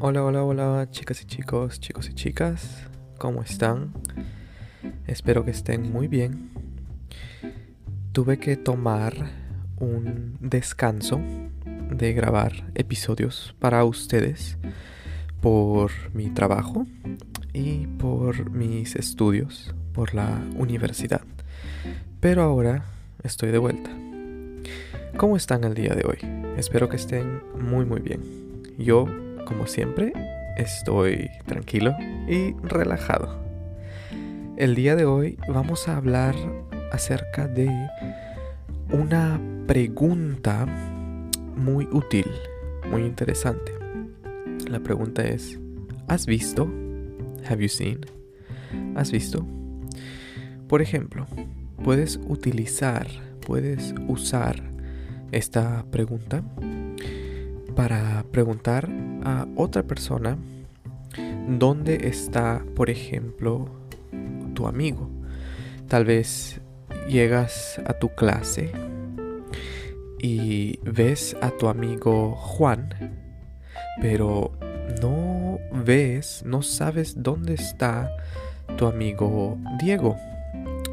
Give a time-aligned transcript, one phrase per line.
[0.00, 2.86] Hola, hola, hola, chicas y chicos, chicos y chicas,
[3.18, 3.94] ¿cómo están?
[5.08, 6.50] Espero que estén muy bien.
[8.12, 9.14] Tuve que tomar
[9.80, 11.20] un descanso
[11.90, 14.56] de grabar episodios para ustedes
[15.40, 16.86] por mi trabajo
[17.52, 21.22] y por mis estudios por la universidad.
[22.20, 22.84] Pero ahora
[23.24, 23.90] estoy de vuelta.
[25.16, 26.18] ¿Cómo están el día de hoy?
[26.56, 28.22] Espero que estén muy muy bien.
[28.78, 29.08] Yo,
[29.48, 30.12] como siempre,
[30.58, 31.96] estoy tranquilo
[32.28, 33.42] y relajado.
[34.58, 36.34] El día de hoy vamos a hablar
[36.92, 37.70] acerca de
[38.92, 40.66] una pregunta
[41.56, 42.26] muy útil,
[42.90, 43.72] muy interesante.
[44.68, 45.58] La pregunta es,
[46.08, 46.70] ¿has visto?
[47.48, 48.00] Have you seen?
[48.96, 49.46] ¿Has visto?
[50.68, 51.26] Por ejemplo,
[51.82, 53.06] puedes utilizar,
[53.46, 54.62] puedes usar
[55.32, 56.42] esta pregunta
[57.78, 58.90] para preguntar
[59.22, 60.36] a otra persona
[61.48, 63.68] dónde está, por ejemplo,
[64.54, 65.08] tu amigo.
[65.86, 66.60] Tal vez
[67.08, 68.72] llegas a tu clase
[70.18, 72.88] y ves a tu amigo Juan,
[74.00, 74.50] pero
[75.00, 78.10] no ves, no sabes dónde está
[78.76, 80.16] tu amigo Diego.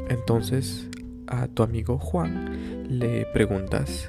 [0.08, 0.88] Entonces
[1.26, 4.08] a tu amigo Juan le preguntas,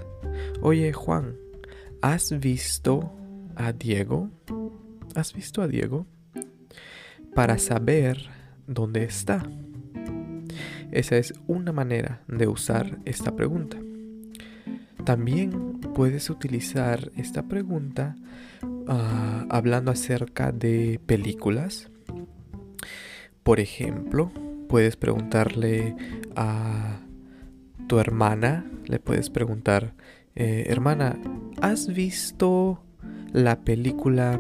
[0.62, 1.47] oye Juan,
[2.02, 3.12] ¿has visto
[3.56, 4.30] a Diego?
[5.16, 6.06] ¿Has visto a Diego?
[7.34, 8.30] Para saber
[8.68, 9.44] dónde está.
[10.92, 13.78] Esa es una manera de usar esta pregunta.
[15.04, 18.16] También puedes utilizar esta pregunta
[18.62, 21.90] uh, hablando acerca de películas.
[23.44, 24.32] Por ejemplo,
[24.68, 25.96] puedes preguntarle
[26.36, 27.00] a
[27.88, 29.94] tu hermana, le puedes preguntar,
[30.40, 31.18] eh, hermana,
[31.62, 32.80] ¿has visto
[33.34, 34.40] la película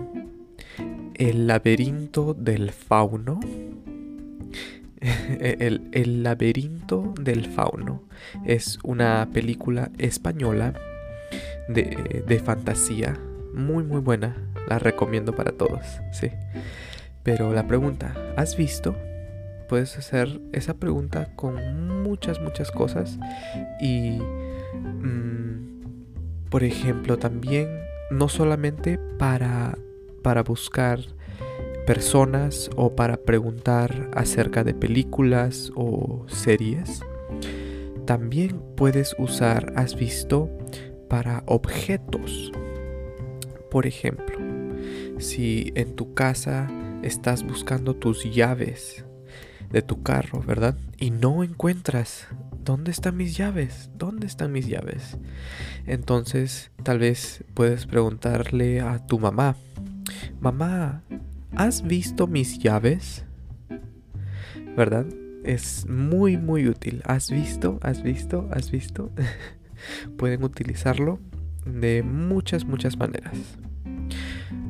[1.15, 3.39] El laberinto del fauno?
[5.39, 8.03] el, el, laberinto del fauno
[8.45, 10.75] es una película española
[11.67, 13.19] de, de, fantasía
[13.55, 14.35] muy muy buena.
[14.67, 15.81] La recomiendo para todos,
[16.11, 16.29] sí.
[17.23, 18.95] Pero la pregunta, ¿has visto?
[19.67, 23.17] Puedes hacer esa pregunta con muchas muchas cosas
[23.81, 24.19] y
[24.75, 25.46] mmm,
[26.49, 27.67] por ejemplo también
[28.09, 29.77] no solamente para
[30.21, 30.99] para buscar
[31.87, 37.01] personas o para preguntar acerca de películas o series.
[38.05, 40.49] También puedes usar has visto
[41.07, 42.51] para objetos.
[43.71, 44.37] Por ejemplo,
[45.17, 46.69] si en tu casa
[47.03, 49.05] estás buscando tus llaves
[49.71, 50.75] de tu carro, ¿verdad?
[50.97, 52.27] Y no encuentras
[52.67, 53.89] ¿dónde están mis llaves?
[53.95, 55.17] ¿Dónde están mis llaves?
[55.85, 59.55] Entonces, tal vez puedes preguntarle a tu mamá,
[60.41, 61.01] mamá,
[61.55, 63.25] ¿Has visto mis llaves?
[64.75, 65.05] ¿Verdad?
[65.43, 67.01] Es muy muy útil.
[67.05, 67.79] ¿Has visto?
[67.81, 68.47] ¿Has visto?
[68.51, 69.11] ¿Has visto?
[70.17, 71.19] Pueden utilizarlo
[71.65, 73.57] de muchas muchas maneras.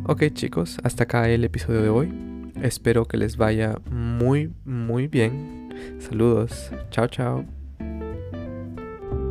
[0.06, 2.14] Ok chicos, hasta acá el episodio de hoy.
[2.62, 5.74] Espero que les vaya muy muy bien.
[6.00, 6.72] Saludos.
[6.92, 7.57] Chao chao.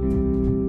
[0.06, 0.65] Música